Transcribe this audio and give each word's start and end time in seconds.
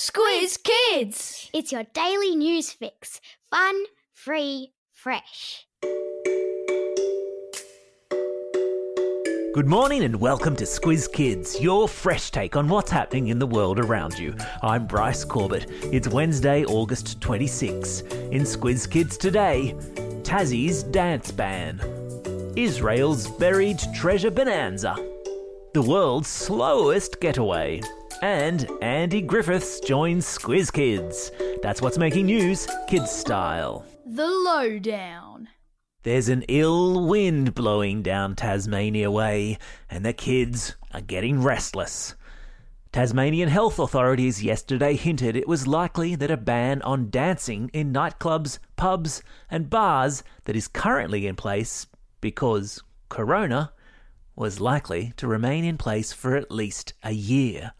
Squiz 0.00 0.62
Kids! 0.62 1.50
It's 1.52 1.72
your 1.72 1.82
daily 1.92 2.36
news 2.36 2.70
fix. 2.70 3.20
Fun, 3.50 3.74
free, 4.14 4.70
fresh. 4.92 5.66
Good 9.52 9.66
morning 9.66 10.04
and 10.04 10.20
welcome 10.20 10.54
to 10.54 10.62
Squiz 10.62 11.12
Kids, 11.12 11.60
your 11.60 11.88
fresh 11.88 12.30
take 12.30 12.54
on 12.54 12.68
what's 12.68 12.92
happening 12.92 13.26
in 13.26 13.40
the 13.40 13.46
world 13.48 13.80
around 13.80 14.16
you. 14.16 14.36
I'm 14.62 14.86
Bryce 14.86 15.24
Corbett. 15.24 15.66
It's 15.92 16.06
Wednesday, 16.06 16.64
August 16.64 17.20
26. 17.20 18.02
In 18.02 18.42
Squiz 18.42 18.88
Kids 18.88 19.16
today, 19.16 19.74
Tassie's 20.22 20.84
dance 20.84 21.32
ban, 21.32 21.80
Israel's 22.54 23.26
buried 23.26 23.80
treasure 23.96 24.30
bonanza, 24.30 24.94
the 25.74 25.82
world's 25.82 26.28
slowest 26.28 27.20
getaway, 27.20 27.80
and 28.22 28.68
Andy 28.82 29.20
Griffiths 29.20 29.80
joins 29.80 30.26
Squiz 30.26 30.72
Kids. 30.72 31.30
That's 31.62 31.80
what's 31.80 31.98
making 31.98 32.26
news, 32.26 32.66
kids 32.88 33.10
style. 33.10 33.84
The 34.04 34.26
Lowdown. 34.26 35.48
There's 36.02 36.28
an 36.28 36.44
ill 36.48 37.06
wind 37.06 37.54
blowing 37.54 38.02
down 38.02 38.36
Tasmania 38.36 39.10
way, 39.10 39.58
and 39.90 40.04
the 40.04 40.12
kids 40.12 40.76
are 40.92 41.00
getting 41.00 41.42
restless. 41.42 42.14
Tasmanian 42.92 43.48
health 43.48 43.78
authorities 43.78 44.42
yesterday 44.42 44.96
hinted 44.96 45.36
it 45.36 45.46
was 45.46 45.66
likely 45.66 46.14
that 46.14 46.30
a 46.30 46.36
ban 46.36 46.80
on 46.82 47.10
dancing 47.10 47.70
in 47.74 47.92
nightclubs, 47.92 48.58
pubs, 48.76 49.22
and 49.50 49.68
bars 49.68 50.22
that 50.44 50.56
is 50.56 50.68
currently 50.68 51.26
in 51.26 51.36
place 51.36 51.86
because 52.20 52.82
Corona 53.08 53.72
was 54.34 54.60
likely 54.60 55.12
to 55.16 55.26
remain 55.26 55.64
in 55.64 55.76
place 55.76 56.12
for 56.12 56.36
at 56.36 56.50
least 56.50 56.94
a 57.02 57.12
year. 57.12 57.72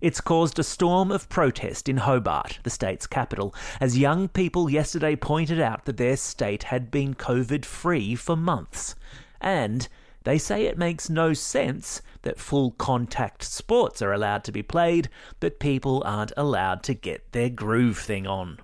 It's 0.00 0.20
caused 0.20 0.58
a 0.58 0.62
storm 0.62 1.10
of 1.10 1.28
protest 1.30 1.88
in 1.88 1.96
Hobart, 1.96 2.58
the 2.62 2.70
state's 2.70 3.06
capital, 3.06 3.54
as 3.80 3.98
young 3.98 4.28
people 4.28 4.68
yesterday 4.68 5.16
pointed 5.16 5.58
out 5.58 5.86
that 5.86 5.96
their 5.96 6.18
state 6.18 6.64
had 6.64 6.90
been 6.90 7.14
COVID 7.14 7.64
free 7.64 8.14
for 8.14 8.36
months. 8.36 8.94
And 9.40 9.88
they 10.24 10.36
say 10.36 10.64
it 10.64 10.76
makes 10.76 11.08
no 11.08 11.32
sense 11.32 12.02
that 12.22 12.38
full 12.38 12.72
contact 12.72 13.42
sports 13.42 14.02
are 14.02 14.12
allowed 14.12 14.44
to 14.44 14.52
be 14.52 14.62
played, 14.62 15.08
but 15.40 15.60
people 15.60 16.02
aren't 16.04 16.32
allowed 16.36 16.82
to 16.84 16.94
get 16.94 17.32
their 17.32 17.48
groove 17.48 17.98
thing 17.98 18.26
on. 18.26 18.58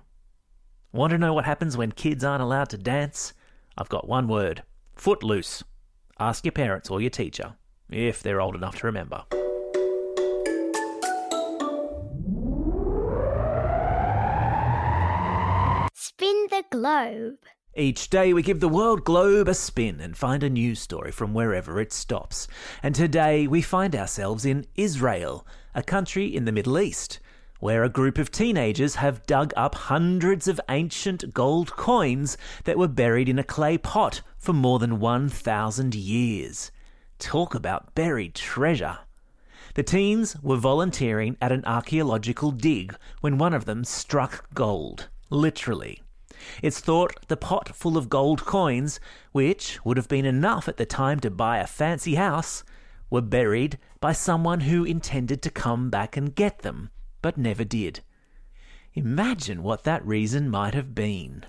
Want 0.91 1.11
to 1.11 1.17
know 1.17 1.33
what 1.33 1.45
happens 1.45 1.75
when 1.75 1.93
kids 1.93 2.23
aren't 2.23 2.43
allowed 2.43 2.69
to 2.69 2.77
dance? 2.77 3.33
I've 3.75 3.89
got 3.89 4.07
one 4.07 4.27
word 4.27 4.61
footloose. 4.95 5.63
Ask 6.19 6.45
your 6.45 6.51
parents 6.51 6.91
or 6.91 7.01
your 7.01 7.09
teacher, 7.09 7.55
if 7.89 8.21
they're 8.21 8.41
old 8.41 8.55
enough 8.55 8.75
to 8.79 8.85
remember. 8.85 9.23
The 16.53 16.63
globe. 16.69 17.39
Each 17.75 18.11
day 18.11 18.31
we 18.31 18.43
give 18.43 18.59
the 18.59 18.69
world 18.69 19.03
globe 19.03 19.47
a 19.47 19.55
spin 19.55 19.99
and 19.99 20.15
find 20.15 20.43
a 20.43 20.49
news 20.51 20.79
story 20.79 21.11
from 21.11 21.33
wherever 21.33 21.79
it 21.81 21.91
stops. 21.91 22.47
And 22.83 22.93
today 22.93 23.47
we 23.47 23.63
find 23.63 23.95
ourselves 23.95 24.45
in 24.45 24.67
Israel, 24.75 25.47
a 25.73 25.81
country 25.81 26.27
in 26.27 26.45
the 26.45 26.51
Middle 26.51 26.77
East, 26.77 27.19
where 27.59 27.83
a 27.83 27.89
group 27.89 28.19
of 28.19 28.29
teenagers 28.29 28.93
have 28.95 29.25
dug 29.25 29.51
up 29.57 29.73
hundreds 29.73 30.47
of 30.47 30.61
ancient 30.69 31.33
gold 31.33 31.71
coins 31.71 32.37
that 32.65 32.77
were 32.77 32.87
buried 32.87 33.29
in 33.29 33.39
a 33.39 33.43
clay 33.43 33.75
pot 33.75 34.21
for 34.37 34.53
more 34.53 34.77
than 34.77 34.99
1,000 34.99 35.95
years. 35.95 36.71
Talk 37.17 37.55
about 37.55 37.95
buried 37.95 38.35
treasure. 38.35 38.99
The 39.73 39.81
teens 39.81 40.37
were 40.43 40.57
volunteering 40.57 41.35
at 41.41 41.51
an 41.51 41.65
archaeological 41.65 42.51
dig 42.51 42.95
when 43.21 43.39
one 43.39 43.55
of 43.55 43.65
them 43.65 43.83
struck 43.83 44.53
gold, 44.53 45.09
literally. 45.31 46.02
It's 46.61 46.79
thought 46.79 47.27
the 47.27 47.37
pot 47.37 47.75
full 47.75 47.97
of 47.97 48.09
gold 48.09 48.45
coins, 48.45 48.99
which 49.31 49.79
would 49.83 49.97
have 49.97 50.07
been 50.07 50.25
enough 50.25 50.67
at 50.67 50.77
the 50.77 50.85
time 50.85 51.19
to 51.21 51.29
buy 51.29 51.57
a 51.59 51.67
fancy 51.67 52.15
house, 52.15 52.63
were 53.09 53.21
buried 53.21 53.77
by 53.99 54.13
someone 54.13 54.61
who 54.61 54.83
intended 54.83 55.41
to 55.41 55.49
come 55.49 55.89
back 55.89 56.17
and 56.17 56.35
get 56.35 56.59
them, 56.59 56.89
but 57.21 57.37
never 57.37 57.63
did. 57.63 58.01
Imagine 58.93 59.63
what 59.63 59.83
that 59.83 60.05
reason 60.05 60.49
might 60.49 60.73
have 60.73 60.93
been. 60.93 61.45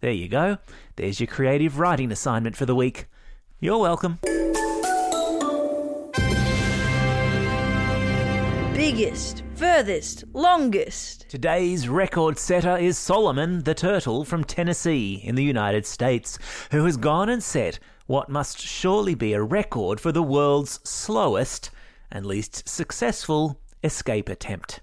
There 0.00 0.12
you 0.12 0.28
go. 0.28 0.58
There's 0.96 1.20
your 1.20 1.26
creative 1.26 1.78
writing 1.78 2.12
assignment 2.12 2.56
for 2.56 2.66
the 2.66 2.74
week. 2.74 3.06
You're 3.60 3.78
welcome. 3.78 4.18
Biggest, 8.74 9.42
furthest, 9.58 10.22
longest. 10.32 11.28
Today's 11.28 11.88
record 11.88 12.38
setter 12.38 12.76
is 12.76 12.96
Solomon 12.96 13.64
the 13.64 13.74
Turtle 13.74 14.24
from 14.24 14.44
Tennessee 14.44 15.20
in 15.24 15.34
the 15.34 15.42
United 15.42 15.84
States, 15.84 16.38
who 16.70 16.84
has 16.84 16.96
gone 16.96 17.28
and 17.28 17.42
set 17.42 17.80
what 18.06 18.28
must 18.28 18.60
surely 18.60 19.16
be 19.16 19.32
a 19.32 19.42
record 19.42 19.98
for 19.98 20.12
the 20.12 20.22
world's 20.22 20.78
slowest 20.88 21.70
and 22.08 22.24
least 22.24 22.68
successful 22.68 23.60
escape 23.82 24.28
attempt. 24.28 24.78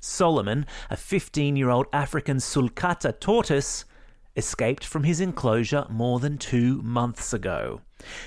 Solomon, 0.00 0.66
a 0.90 0.96
15 0.96 1.56
year 1.56 1.70
old 1.70 1.86
African 1.90 2.36
sulcata 2.36 3.18
tortoise, 3.18 3.86
escaped 4.36 4.84
from 4.84 5.04
his 5.04 5.18
enclosure 5.18 5.86
more 5.88 6.18
than 6.20 6.36
two 6.36 6.82
months 6.82 7.32
ago. 7.32 7.80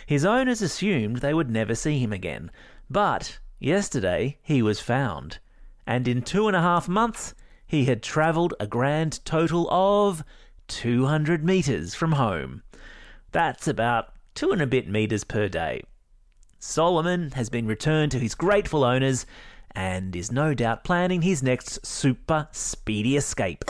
His 0.07 0.25
owners 0.25 0.63
assumed 0.63 1.17
they 1.17 1.35
would 1.35 1.51
never 1.51 1.75
see 1.75 1.99
him 1.99 2.11
again, 2.11 2.49
but 2.89 3.38
yesterday 3.59 4.39
he 4.41 4.63
was 4.63 4.79
found, 4.79 5.38
and 5.91 6.07
in 6.07 6.22
two 6.22 6.47
and 6.47 6.56
a 6.56 6.62
half 6.62 6.88
months 6.88 7.35
he 7.68 7.84
had 7.84 8.02
travelled 8.02 8.53
a 8.62 8.66
grand 8.66 9.19
total 9.25 9.69
of 9.69 10.24
200 10.69 11.44
metres 11.44 11.94
from 11.94 12.13
home. 12.13 12.63
That's 13.34 13.68
about 13.68 14.13
two 14.34 14.53
and 14.53 14.62
a 14.62 14.68
bit 14.68 14.88
metres 14.88 15.25
per 15.25 15.50
day. 15.50 15.81
Solomon 16.59 17.31
has 17.31 17.50
been 17.50 17.68
returned 17.68 18.13
to 18.13 18.19
his 18.19 18.35
grateful 18.35 18.85
owners 18.85 19.25
and 19.72 20.16
is 20.16 20.31
no 20.31 20.53
doubt 20.53 20.85
planning 20.85 21.24
his 21.24 21.44
next 21.44 21.85
super 21.85 22.47
speedy 22.53 23.18
escape. 23.18 23.66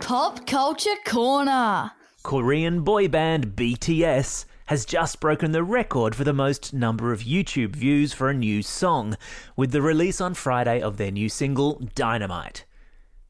Pop 0.00 0.46
Culture 0.46 0.90
Corner. 1.04 1.90
Korean 2.22 2.82
boy 2.82 3.08
band 3.08 3.56
BTS 3.56 4.44
has 4.72 4.86
just 4.86 5.20
broken 5.20 5.52
the 5.52 5.62
record 5.62 6.14
for 6.14 6.24
the 6.24 6.32
most 6.32 6.72
number 6.72 7.12
of 7.12 7.20
YouTube 7.20 7.76
views 7.76 8.14
for 8.14 8.30
a 8.30 8.34
new 8.34 8.62
song, 8.62 9.14
with 9.54 9.70
the 9.70 9.82
release 9.82 10.18
on 10.18 10.32
Friday 10.32 10.80
of 10.80 10.96
their 10.96 11.10
new 11.10 11.28
single, 11.28 11.74
Dynamite. 11.94 12.64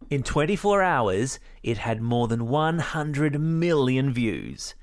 In 0.08 0.22
24 0.22 0.82
hours, 0.82 1.40
it 1.64 1.78
had 1.78 2.00
more 2.00 2.28
than 2.28 2.46
100 2.46 3.40
million 3.40 4.12
views. 4.12 4.76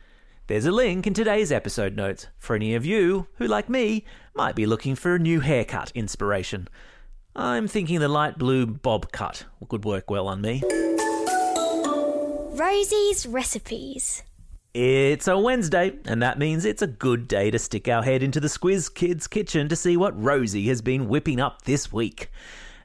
There's 0.48 0.66
a 0.66 0.74
link 0.74 1.08
in 1.08 1.14
today's 1.14 1.50
episode 1.50 1.96
notes 1.96 2.28
for 2.38 2.58
any 2.58 2.75
of 2.75 2.86
you 2.86 3.28
who, 3.36 3.48
like 3.48 3.69
me, 3.69 4.03
might 4.36 4.58
be 4.58 4.66
looking 4.66 4.96
for 4.96 5.16
a 5.16 5.19
new 5.19 5.40
haircut 5.40 5.94
inspiration. 5.96 6.68
I'm 7.38 7.69
thinking 7.69 8.02
the 8.02 8.09
light 8.09 8.38
blue 8.38 8.66
bob 8.66 9.14
cut 9.14 9.46
could 9.69 9.86
work 9.86 10.09
well 10.09 10.28
on 10.28 10.42
me. 10.42 10.62
Rosie's 12.52 13.25
recipes. 13.25 14.24
It's 14.75 15.28
a 15.28 15.35
Wednesday, 15.35 15.97
and 16.06 16.22
that 16.22 16.38
means 16.38 16.63
it's 16.63 16.84
a 16.84 16.88
good 16.88 17.28
day 17.28 17.50
to 17.50 17.57
stick 17.57 17.88
our 17.88 18.03
head 18.03 18.22
into 18.22 18.40
the 18.40 18.47
Squiz 18.47 18.94
Kids 18.94 19.25
kitchen 19.25 19.68
to 19.68 19.75
see 19.75 19.97
what 19.97 20.22
Rosie 20.22 20.68
has 20.68 20.84
been 20.84 21.09
whipping 21.09 21.40
up 21.40 21.63
this 21.63 21.91
week. 21.91 22.30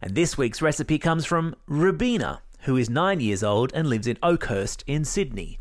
And 0.00 0.14
this 0.14 0.38
week's 0.38 0.62
recipe 0.62 0.98
comes 0.98 1.26
from 1.26 1.54
Rubina, 1.66 2.40
who 2.60 2.78
is 2.78 2.88
nine 2.88 3.20
years 3.20 3.42
old 3.42 3.70
and 3.74 3.86
lives 3.86 4.06
in 4.06 4.16
Oakhurst 4.22 4.82
in 4.86 5.04
Sydney. 5.04 5.58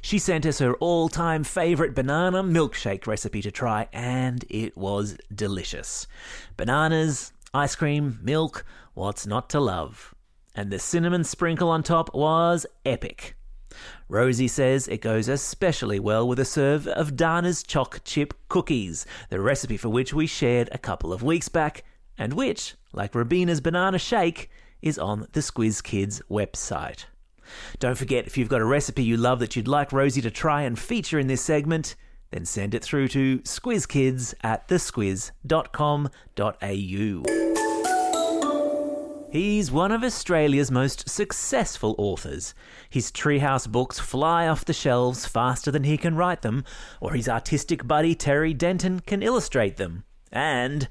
She 0.00 0.18
sent 0.18 0.46
us 0.46 0.58
her 0.60 0.72
all 0.76 1.10
time 1.10 1.44
favourite 1.44 1.94
banana 1.94 2.42
milkshake 2.42 3.06
recipe 3.06 3.42
to 3.42 3.50
try, 3.50 3.88
and 3.92 4.46
it 4.48 4.74
was 4.74 5.18
delicious. 5.34 6.06
Bananas, 6.56 7.34
ice 7.52 7.74
cream, 7.74 8.20
milk, 8.22 8.64
what's 8.94 9.26
not 9.26 9.50
to 9.50 9.60
love? 9.60 10.14
And 10.54 10.70
the 10.70 10.78
cinnamon 10.78 11.24
sprinkle 11.24 11.68
on 11.68 11.82
top 11.82 12.14
was 12.14 12.64
epic. 12.86 13.37
Rosie 14.08 14.48
says 14.48 14.88
it 14.88 15.00
goes 15.00 15.28
especially 15.28 15.98
well 15.98 16.26
with 16.26 16.38
a 16.38 16.44
serve 16.44 16.86
of 16.86 17.16
Dana's 17.16 17.62
choc 17.62 18.00
chip 18.04 18.34
cookies, 18.48 19.06
the 19.30 19.40
recipe 19.40 19.76
for 19.76 19.88
which 19.88 20.14
we 20.14 20.26
shared 20.26 20.68
a 20.72 20.78
couple 20.78 21.12
of 21.12 21.22
weeks 21.22 21.48
back, 21.48 21.84
and 22.16 22.32
which, 22.32 22.74
like 22.92 23.14
Rubina's 23.14 23.60
banana 23.60 23.98
shake, 23.98 24.50
is 24.80 24.98
on 24.98 25.26
the 25.32 25.40
Squiz 25.40 25.82
Kids 25.82 26.22
website. 26.30 27.04
Don't 27.78 27.96
forget, 27.96 28.26
if 28.26 28.36
you've 28.36 28.48
got 28.48 28.60
a 28.60 28.66
recipe 28.66 29.02
you 29.02 29.16
love 29.16 29.40
that 29.40 29.56
you'd 29.56 29.68
like 29.68 29.92
Rosie 29.92 30.20
to 30.20 30.30
try 30.30 30.62
and 30.62 30.78
feature 30.78 31.18
in 31.18 31.26
this 31.26 31.42
segment, 31.42 31.96
then 32.30 32.44
send 32.44 32.74
it 32.74 32.84
through 32.84 33.08
to 33.08 33.38
squizkids 33.40 34.34
at 34.42 34.68
thesquiz.com.au. 34.68 37.57
He's 39.30 39.70
one 39.70 39.92
of 39.92 40.02
Australia's 40.02 40.70
most 40.70 41.06
successful 41.06 41.94
authors. 41.98 42.54
His 42.88 43.12
treehouse 43.12 43.70
books 43.70 43.98
fly 43.98 44.48
off 44.48 44.64
the 44.64 44.72
shelves 44.72 45.26
faster 45.26 45.70
than 45.70 45.84
he 45.84 45.98
can 45.98 46.16
write 46.16 46.40
them, 46.40 46.64
or 46.98 47.12
his 47.12 47.28
artistic 47.28 47.86
buddy 47.86 48.14
Terry 48.14 48.54
Denton 48.54 49.00
can 49.00 49.22
illustrate 49.22 49.76
them. 49.76 50.04
And, 50.32 50.88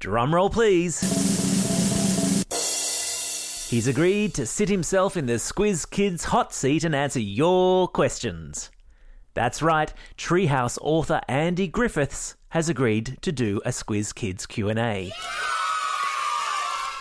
drumroll 0.00 0.50
please, 0.50 1.00
he's 3.70 3.86
agreed 3.86 4.34
to 4.34 4.46
sit 4.46 4.68
himself 4.68 5.16
in 5.16 5.26
the 5.26 5.34
Squiz 5.34 5.88
Kids 5.88 6.24
hot 6.24 6.52
seat 6.52 6.82
and 6.82 6.94
answer 6.94 7.20
your 7.20 7.86
questions. 7.86 8.72
That's 9.34 9.62
right, 9.62 9.94
Treehouse 10.18 10.76
author 10.80 11.20
Andy 11.28 11.68
Griffiths 11.68 12.34
has 12.48 12.68
agreed 12.68 13.18
to 13.22 13.30
do 13.30 13.60
a 13.64 13.68
Squiz 13.68 14.12
Kids 14.12 14.44
Q&A. 14.44 15.12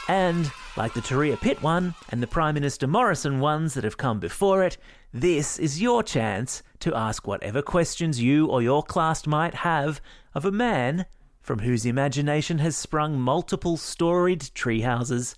And 0.07 0.51
like 0.77 0.93
the 0.93 1.01
Turia 1.01 1.39
Pitt 1.39 1.61
one 1.63 1.95
and 2.09 2.21
the 2.21 2.27
Prime 2.27 2.53
Minister 2.53 2.85
Morrison 2.85 3.39
ones 3.39 3.73
that 3.73 3.85
have 3.85 3.97
come 3.97 4.19
before 4.19 4.63
it, 4.63 4.77
this 5.13 5.57
is 5.57 5.81
your 5.81 6.03
chance 6.03 6.61
to 6.79 6.93
ask 6.93 7.25
whatever 7.25 7.61
questions 7.61 8.21
you 8.21 8.47
or 8.47 8.61
your 8.61 8.83
class 8.83 9.25
might 9.25 9.53
have 9.53 10.01
of 10.33 10.43
a 10.43 10.51
man 10.51 11.05
from 11.41 11.59
whose 11.59 11.85
imagination 11.85 12.57
has 12.57 12.75
sprung 12.75 13.17
multiple 13.17 13.77
storied 13.77 14.41
treehouses, 14.41 15.35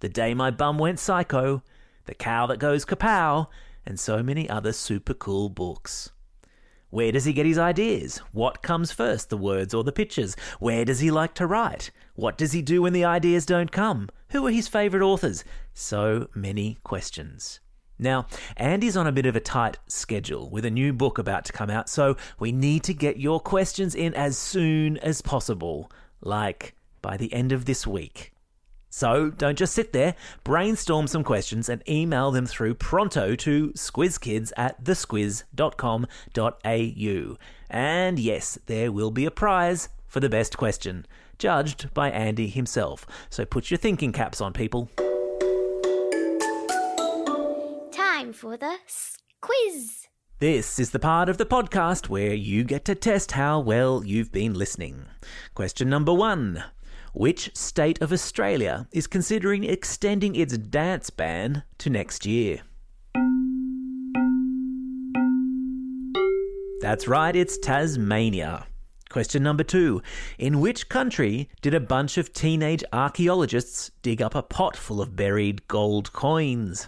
The 0.00 0.08
Day 0.08 0.34
My 0.34 0.50
Bum 0.50 0.76
Went 0.78 0.98
Psycho, 0.98 1.62
The 2.06 2.14
Cow 2.14 2.46
That 2.46 2.58
Goes 2.58 2.84
Kapow, 2.84 3.46
and 3.86 4.00
so 4.00 4.24
many 4.24 4.50
other 4.50 4.72
super 4.72 5.14
cool 5.14 5.48
books. 5.50 6.10
Where 6.88 7.12
does 7.12 7.24
he 7.24 7.32
get 7.32 7.46
his 7.46 7.58
ideas? 7.58 8.18
What 8.32 8.62
comes 8.62 8.90
first, 8.90 9.30
the 9.30 9.36
words 9.36 9.72
or 9.72 9.84
the 9.84 9.92
pictures? 9.92 10.34
Where 10.58 10.84
does 10.84 10.98
he 10.98 11.12
like 11.12 11.34
to 11.34 11.46
write? 11.46 11.92
What 12.16 12.36
does 12.36 12.50
he 12.50 12.62
do 12.62 12.82
when 12.82 12.92
the 12.92 13.04
ideas 13.04 13.46
don't 13.46 13.70
come? 13.70 14.08
Who 14.30 14.46
are 14.46 14.50
his 14.50 14.68
favourite 14.68 15.04
authors? 15.04 15.44
So 15.74 16.28
many 16.34 16.78
questions. 16.84 17.60
Now, 17.98 18.26
Andy's 18.56 18.96
on 18.96 19.06
a 19.06 19.12
bit 19.12 19.26
of 19.26 19.34
a 19.34 19.40
tight 19.40 19.76
schedule 19.88 20.48
with 20.48 20.64
a 20.64 20.70
new 20.70 20.92
book 20.92 21.18
about 21.18 21.44
to 21.46 21.52
come 21.52 21.68
out, 21.68 21.88
so 21.88 22.16
we 22.38 22.52
need 22.52 22.84
to 22.84 22.94
get 22.94 23.18
your 23.18 23.40
questions 23.40 23.94
in 23.94 24.14
as 24.14 24.38
soon 24.38 24.98
as 24.98 25.20
possible, 25.20 25.90
like 26.20 26.76
by 27.02 27.16
the 27.16 27.32
end 27.32 27.50
of 27.50 27.64
this 27.64 27.86
week. 27.86 28.32
So 28.88 29.30
don't 29.30 29.58
just 29.58 29.74
sit 29.74 29.92
there, 29.92 30.14
brainstorm 30.44 31.08
some 31.08 31.24
questions 31.24 31.68
and 31.68 31.82
email 31.88 32.30
them 32.30 32.46
through 32.46 32.74
pronto 32.74 33.34
to 33.36 33.68
squizkids 33.70 34.52
at 34.56 34.82
thesquiz.com.au. 34.82 37.36
And 37.68 38.18
yes, 38.18 38.58
there 38.66 38.92
will 38.92 39.10
be 39.10 39.26
a 39.26 39.30
prize 39.30 39.88
for 40.06 40.20
the 40.20 40.28
best 40.28 40.56
question, 40.56 41.06
judged 41.40 41.92
by 41.92 42.10
Andy 42.10 42.46
himself. 42.46 43.06
So 43.30 43.44
put 43.44 43.70
your 43.70 43.78
thinking 43.78 44.12
caps 44.12 44.40
on, 44.40 44.52
people. 44.52 44.88
Time 47.90 48.32
for 48.32 48.56
the 48.56 48.76
quiz. 49.40 50.06
This 50.38 50.78
is 50.78 50.90
the 50.90 50.98
part 50.98 51.28
of 51.28 51.36
the 51.36 51.44
podcast 51.44 52.08
where 52.08 52.32
you 52.32 52.64
get 52.64 52.84
to 52.86 52.94
test 52.94 53.32
how 53.32 53.60
well 53.60 54.02
you've 54.04 54.32
been 54.32 54.54
listening. 54.54 55.06
Question 55.54 55.90
number 55.90 56.14
one 56.14 56.64
Which 57.12 57.54
state 57.54 58.00
of 58.00 58.12
Australia 58.12 58.88
is 58.92 59.06
considering 59.06 59.64
extending 59.64 60.34
its 60.34 60.56
dance 60.56 61.10
ban 61.10 61.64
to 61.78 61.90
next 61.90 62.24
year? 62.24 62.62
That's 66.80 67.06
right, 67.06 67.36
it's 67.36 67.58
Tasmania. 67.58 68.66
Question 69.10 69.42
number 69.42 69.64
two 69.64 70.02
In 70.38 70.60
which 70.60 70.88
country 70.88 71.48
did 71.62 71.74
a 71.74 71.80
bunch 71.80 72.16
of 72.16 72.32
teenage 72.32 72.84
archaeologists 72.92 73.90
dig 74.02 74.22
up 74.22 74.36
a 74.36 74.42
pot 74.42 74.76
full 74.76 75.00
of 75.02 75.16
buried 75.16 75.66
gold 75.66 76.12
coins? 76.12 76.86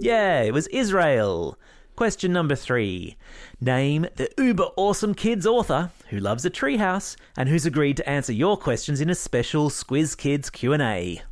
Yeah, 0.00 0.42
it 0.42 0.52
was 0.52 0.66
Israel. 0.68 1.56
Question 1.94 2.32
number 2.32 2.56
three. 2.56 3.16
Name 3.60 4.08
the 4.16 4.30
uber 4.36 4.66
awesome 4.76 5.14
kids 5.14 5.46
author 5.46 5.90
who 6.08 6.18
loves 6.18 6.44
a 6.44 6.50
treehouse 6.50 7.14
and 7.36 7.48
who's 7.48 7.66
agreed 7.66 7.96
to 7.98 8.08
answer 8.08 8.32
your 8.32 8.56
questions 8.56 9.00
in 9.00 9.08
a 9.08 9.14
special 9.14 9.70
Squiz 9.70 10.16
Kids 10.16 10.50
Q&A. 10.50 11.22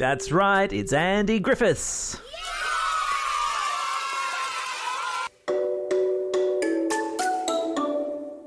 That's 0.00 0.32
right, 0.32 0.72
it's 0.72 0.94
Andy 0.94 1.38
Griffiths. 1.38 2.18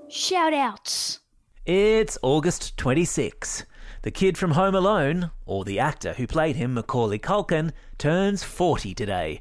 Shout 0.10 0.52
outs. 0.56 1.20
It's 1.68 2.18
August 2.24 2.76
26. 2.78 3.68
The 4.02 4.10
kid 4.10 4.36
from 4.36 4.54
Home 4.54 4.74
Alone, 4.74 5.30
or 5.46 5.64
the 5.64 5.78
actor 5.78 6.14
who 6.14 6.26
played 6.26 6.56
him, 6.56 6.74
Macaulay 6.74 7.20
Culkin, 7.20 7.72
turns 8.00 8.44
40 8.44 8.96
today. 8.96 9.40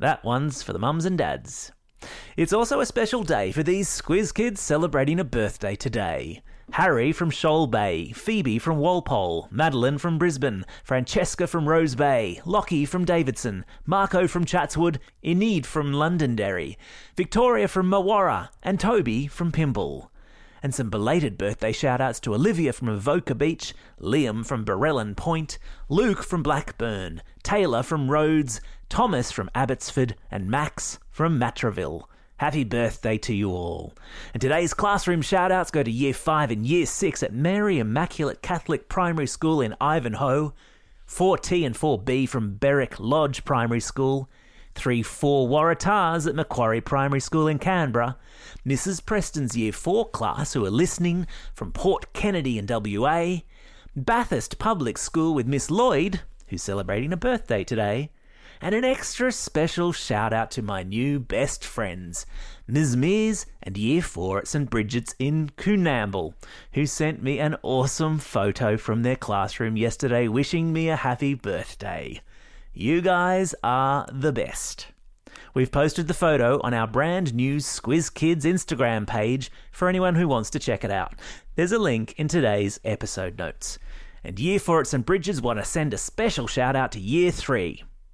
That 0.00 0.24
one's 0.24 0.60
for 0.64 0.72
the 0.72 0.80
mums 0.80 1.04
and 1.04 1.16
dads. 1.16 1.70
It's 2.36 2.52
also 2.52 2.80
a 2.80 2.86
special 2.86 3.22
day 3.22 3.52
for 3.52 3.62
these 3.62 3.88
Squiz 3.88 4.34
kids 4.34 4.60
celebrating 4.60 5.20
a 5.20 5.24
birthday 5.24 5.76
today. 5.76 6.42
Harry 6.72 7.12
from 7.12 7.30
Shoal 7.30 7.66
Bay, 7.66 8.12
Phoebe 8.12 8.58
from 8.58 8.78
Walpole, 8.78 9.48
Madeline 9.50 9.98
from 9.98 10.18
Brisbane, 10.18 10.64
Francesca 10.82 11.46
from 11.46 11.68
Rose 11.68 11.94
Bay, 11.94 12.40
Lockie 12.44 12.84
from 12.84 13.04
Davidson, 13.04 13.64
Marco 13.86 14.26
from 14.26 14.44
Chatswood, 14.44 14.98
Enid 15.24 15.66
from 15.66 15.92
Londonderry, 15.92 16.76
Victoria 17.16 17.68
from 17.68 17.88
Mawara, 17.88 18.48
and 18.62 18.80
Toby 18.80 19.26
from 19.26 19.52
Pymble 19.52 20.10
and 20.64 20.74
some 20.74 20.88
belated 20.88 21.36
birthday 21.36 21.72
shout 21.72 22.00
outs 22.00 22.18
to 22.18 22.34
Olivia 22.34 22.72
from 22.72 22.88
Avoca 22.88 23.34
Beach, 23.34 23.74
Liam 24.00 24.46
from 24.46 24.64
Barellan 24.64 25.14
Point, 25.14 25.58
Luke 25.90 26.22
from 26.22 26.42
Blackburn, 26.42 27.20
Taylor 27.42 27.82
from 27.82 28.10
Rhodes, 28.10 28.62
Thomas 28.88 29.30
from 29.30 29.50
Abbotsford, 29.54 30.16
and 30.30 30.48
Max 30.48 30.98
from 31.10 31.38
Matraville. 31.38 32.04
Happy 32.38 32.64
birthday 32.64 33.16
to 33.16 33.32
you 33.32 33.50
all. 33.50 33.94
And 34.32 34.40
today's 34.40 34.74
classroom 34.74 35.22
shout 35.22 35.52
outs 35.52 35.70
go 35.70 35.84
to 35.84 35.90
Year 35.90 36.12
5 36.12 36.50
and 36.50 36.66
Year 36.66 36.84
6 36.84 37.22
at 37.22 37.32
Mary 37.32 37.78
Immaculate 37.78 38.42
Catholic 38.42 38.88
Primary 38.88 39.28
School 39.28 39.60
in 39.60 39.76
Ivanhoe, 39.80 40.52
4T 41.08 41.64
and 41.64 41.76
4B 41.76 42.28
from 42.28 42.56
Berwick 42.56 42.98
Lodge 42.98 43.44
Primary 43.44 43.78
School, 43.78 44.28
3 44.74 45.00
4 45.04 45.48
Waratahs 45.48 46.26
at 46.26 46.34
Macquarie 46.34 46.80
Primary 46.80 47.20
School 47.20 47.46
in 47.46 47.60
Canberra, 47.60 48.16
Mrs. 48.66 49.04
Preston's 49.06 49.56
Year 49.56 49.70
4 49.70 50.10
class 50.10 50.54
who 50.54 50.66
are 50.66 50.70
listening 50.70 51.28
from 51.54 51.70
Port 51.70 52.12
Kennedy 52.14 52.58
in 52.58 52.66
WA, 52.68 53.42
Bathurst 53.94 54.58
Public 54.58 54.98
School 54.98 55.34
with 55.34 55.46
Miss 55.46 55.70
Lloyd, 55.70 56.22
who's 56.48 56.64
celebrating 56.64 57.12
a 57.12 57.16
birthday 57.16 57.62
today, 57.62 58.10
and 58.60 58.74
an 58.74 58.84
extra 58.84 59.30
special 59.32 59.92
shout 59.92 60.32
out 60.32 60.50
to 60.52 60.62
my 60.62 60.82
new 60.82 61.18
best 61.18 61.64
friends, 61.64 62.26
Ms. 62.66 62.96
Mears 62.96 63.46
and 63.62 63.76
Year 63.76 64.02
4 64.02 64.38
at 64.38 64.48
St. 64.48 64.70
Bridget's 64.70 65.14
in 65.18 65.50
Coonamble, 65.56 66.34
who 66.72 66.86
sent 66.86 67.22
me 67.22 67.38
an 67.38 67.56
awesome 67.62 68.18
photo 68.18 68.76
from 68.76 69.02
their 69.02 69.16
classroom 69.16 69.76
yesterday 69.76 70.28
wishing 70.28 70.72
me 70.72 70.88
a 70.88 70.96
happy 70.96 71.34
birthday. 71.34 72.20
You 72.72 73.00
guys 73.02 73.54
are 73.62 74.06
the 74.12 74.32
best. 74.32 74.88
We've 75.54 75.70
posted 75.70 76.08
the 76.08 76.14
photo 76.14 76.60
on 76.62 76.74
our 76.74 76.88
brand 76.88 77.32
new 77.34 77.58
Squiz 77.58 78.12
Kids 78.12 78.44
Instagram 78.44 79.06
page 79.06 79.52
for 79.70 79.88
anyone 79.88 80.16
who 80.16 80.26
wants 80.26 80.50
to 80.50 80.58
check 80.58 80.82
it 80.82 80.90
out. 80.90 81.14
There's 81.54 81.70
a 81.70 81.78
link 81.78 82.14
in 82.18 82.26
today's 82.26 82.80
episode 82.84 83.38
notes. 83.38 83.78
And 84.24 84.40
Year 84.40 84.58
4 84.58 84.80
at 84.80 84.86
St. 84.88 85.06
Bridget's 85.06 85.40
want 85.40 85.60
to 85.60 85.64
send 85.64 85.94
a 85.94 85.98
special 85.98 86.46
shout 86.46 86.74
out 86.74 86.90
to 86.92 86.98
Year 86.98 87.30
3. 87.30 87.84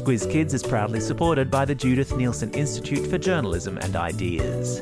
Squiz 0.00 0.30
Kids 0.32 0.54
is 0.54 0.62
proudly 0.62 0.98
supported 0.98 1.50
by 1.50 1.66
the 1.66 1.74
Judith 1.74 2.08
Neilson 2.12 2.56
Institute 2.56 3.06
for 3.06 3.18
Journalism 3.18 3.76
and 3.76 3.94
Ideas. 3.94 4.80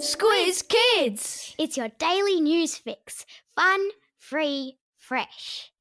Squiz 0.00 0.66
Kids. 0.66 1.54
It's 1.58 1.76
your 1.76 1.88
daily 1.98 2.40
news 2.40 2.74
fix. 2.74 3.26
Fun, 3.54 3.90
free, 4.18 4.78
fresh. 4.96 5.71